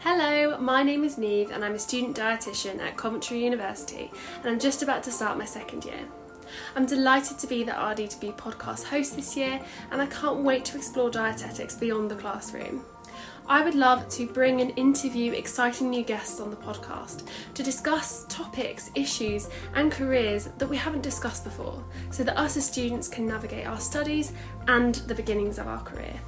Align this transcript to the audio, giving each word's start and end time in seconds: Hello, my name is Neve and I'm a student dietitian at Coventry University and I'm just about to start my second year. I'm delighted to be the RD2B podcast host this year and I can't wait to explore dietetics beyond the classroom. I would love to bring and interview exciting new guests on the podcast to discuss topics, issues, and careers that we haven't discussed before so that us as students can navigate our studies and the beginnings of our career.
Hello, 0.00 0.58
my 0.58 0.82
name 0.82 1.04
is 1.04 1.16
Neve 1.16 1.50
and 1.50 1.64
I'm 1.64 1.74
a 1.74 1.78
student 1.78 2.16
dietitian 2.16 2.78
at 2.80 2.96
Coventry 2.96 3.42
University 3.42 4.10
and 4.36 4.50
I'm 4.50 4.58
just 4.58 4.82
about 4.82 5.02
to 5.04 5.10
start 5.10 5.38
my 5.38 5.46
second 5.46 5.84
year. 5.84 5.98
I'm 6.76 6.86
delighted 6.86 7.38
to 7.38 7.46
be 7.46 7.64
the 7.64 7.72
RD2B 7.72 8.36
podcast 8.36 8.84
host 8.84 9.16
this 9.16 9.36
year 9.36 9.60
and 9.90 10.00
I 10.00 10.06
can't 10.06 10.44
wait 10.44 10.64
to 10.66 10.76
explore 10.76 11.10
dietetics 11.10 11.74
beyond 11.74 12.10
the 12.10 12.14
classroom. 12.14 12.84
I 13.48 13.64
would 13.64 13.74
love 13.74 14.08
to 14.10 14.26
bring 14.26 14.60
and 14.60 14.72
interview 14.76 15.32
exciting 15.32 15.88
new 15.88 16.02
guests 16.02 16.40
on 16.40 16.50
the 16.50 16.56
podcast 16.56 17.26
to 17.54 17.62
discuss 17.62 18.26
topics, 18.28 18.90
issues, 18.94 19.48
and 19.74 19.90
careers 19.90 20.50
that 20.58 20.68
we 20.68 20.76
haven't 20.76 21.02
discussed 21.02 21.42
before 21.42 21.82
so 22.10 22.22
that 22.22 22.38
us 22.38 22.56
as 22.56 22.66
students 22.66 23.08
can 23.08 23.26
navigate 23.26 23.66
our 23.66 23.80
studies 23.80 24.32
and 24.68 24.96
the 25.06 25.14
beginnings 25.14 25.58
of 25.58 25.66
our 25.66 25.82
career. 25.82 26.20